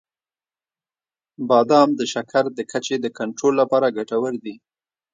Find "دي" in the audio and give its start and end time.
4.43-4.55